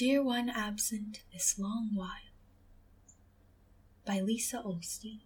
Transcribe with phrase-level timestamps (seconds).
[0.00, 2.32] Dear One Absent This Long While
[4.06, 5.20] by Lisa Olstein.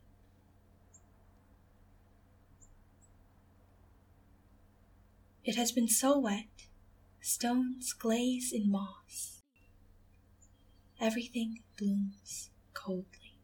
[5.45, 6.67] It has been so wet,
[7.21, 9.43] stones glaze in moss.
[11.01, 13.39] Everything blooms coldly.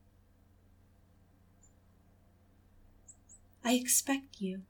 [3.64, 4.62] I expect you.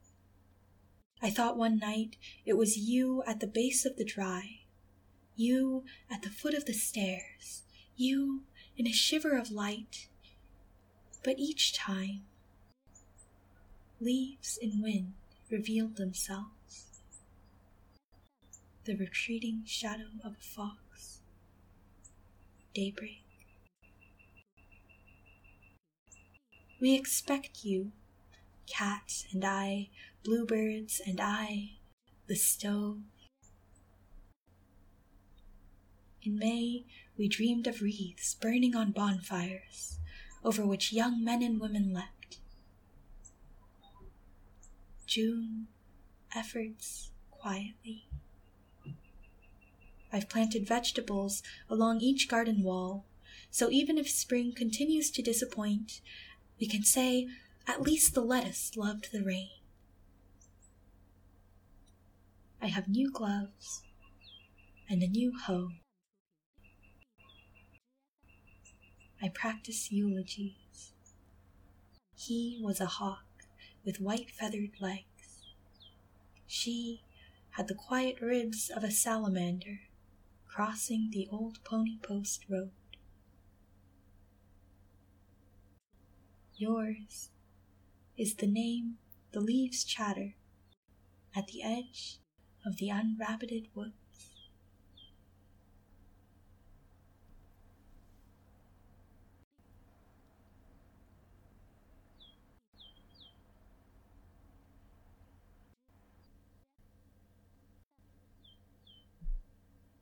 [1.23, 4.60] I thought one night it was you at the base of the dry,
[5.41, 7.63] you at the foot of the stairs,
[7.97, 8.43] you
[8.77, 10.09] in a shiver of light.
[11.25, 12.23] But each time,
[14.01, 15.15] leaves and wind
[15.51, 17.01] revealed themselves.
[18.85, 21.21] The retreating shadow of a fox,
[22.75, 23.25] daybreak.
[26.81, 27.93] We expect you,
[28.67, 29.91] cat and I,
[30.23, 31.73] bluebirds and I,
[32.27, 33.01] the stove.
[36.23, 36.85] In May,
[37.17, 39.99] we dreamed of wreaths burning on bonfires,
[40.45, 42.41] over which young men and women leapt.
[45.07, 45.69] June,
[46.35, 48.07] efforts quietly.
[50.13, 53.07] I've planted vegetables along each garden wall,
[53.51, 56.01] so even if spring continues to disappoint,
[56.61, 57.29] we can say
[57.67, 59.51] at least the lettuce loved the rain.
[62.61, 63.83] I have new gloves
[64.89, 65.71] and a new hoe.
[69.23, 70.93] I practice eulogies.
[72.15, 73.27] He was a hawk
[73.85, 75.45] with white feathered legs.
[76.47, 77.03] She
[77.51, 79.81] had the quiet ribs of a salamander
[80.47, 82.73] crossing the old pony post road.
[86.57, 87.31] Yours
[88.17, 88.97] is the name
[89.33, 90.35] the leaves chatter
[91.37, 92.19] at the edge
[92.65, 94.00] of the unrabbited woods.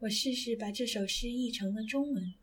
[0.01, 2.35] 我试试把这首诗译成了中文。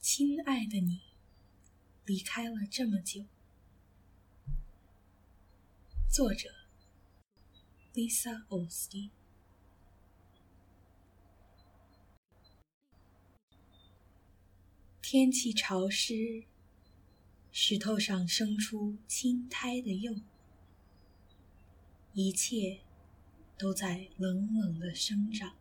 [0.00, 1.02] 亲爱的你，
[2.04, 3.26] 离开了这么久。
[6.10, 6.50] 作者
[7.94, 9.10] ：Lisa o s t i。
[15.00, 16.47] 天气潮湿。
[17.50, 20.14] 石头上生出青苔的幼，
[22.12, 22.80] 一切
[23.56, 25.54] 都在冷冷的生长。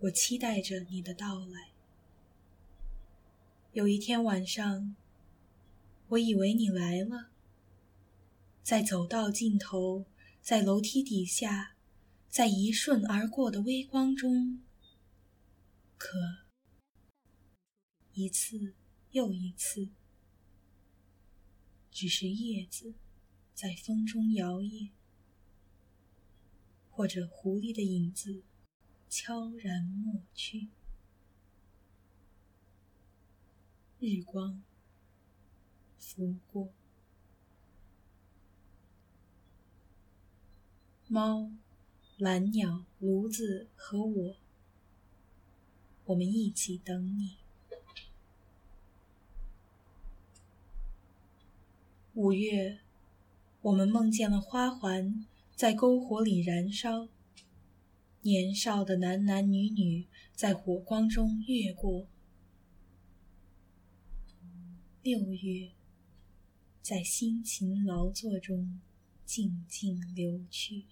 [0.00, 1.70] 我期待着你的到来。
[3.72, 4.96] 有一天晚上，
[6.08, 7.28] 我以为你来了，
[8.62, 10.06] 在走道尽头，
[10.40, 11.74] 在楼梯底下，
[12.28, 14.60] 在一瞬而过的微光中，
[15.96, 16.45] 可。
[18.18, 18.72] 一次
[19.10, 19.90] 又一次，
[21.90, 22.94] 只是叶子
[23.52, 24.88] 在风中摇曳，
[26.90, 28.42] 或者狐狸的影子
[29.10, 30.68] 悄然抹去。
[34.00, 34.62] 日光
[35.98, 36.72] 拂过，
[41.06, 41.52] 猫、
[42.16, 44.36] 蓝鸟、炉子和我，
[46.06, 47.36] 我们一起等你。
[52.16, 52.78] 五月，
[53.60, 57.08] 我们梦见了花环在篝火里燃烧，
[58.22, 62.06] 年少的男男女女在火光中越过。
[65.02, 65.72] 六月，
[66.80, 68.80] 在辛勤劳作中
[69.26, 70.86] 静静流去。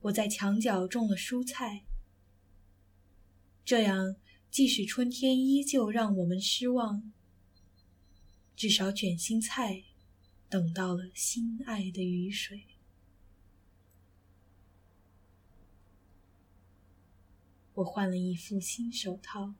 [0.00, 1.84] 我在墙角种了蔬菜，
[3.64, 4.16] 这样
[4.50, 7.12] 即使春天依旧让我们失望。
[8.56, 9.84] 至少卷心菜
[10.48, 12.64] 等到了心爱的雨水。
[17.74, 19.54] 我换了一副新手套，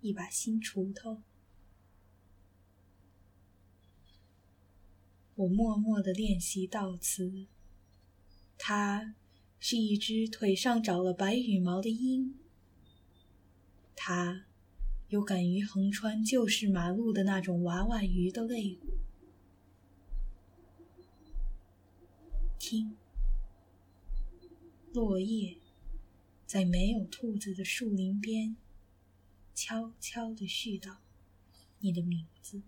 [0.00, 1.22] 一把新锄头。
[5.34, 7.48] 我默默的练习悼词。
[8.56, 9.16] 它
[9.58, 12.38] 是一只腿上长了白羽毛的鹰。
[13.96, 14.46] 它。
[15.12, 18.86] 有敢于横穿旧式马路的那种娃娃鱼的肋骨。
[22.58, 22.96] 听，
[24.94, 25.58] 落叶
[26.46, 28.56] 在没有兔子的树林边
[29.54, 30.96] 悄悄地絮叨
[31.80, 32.62] 你的名字。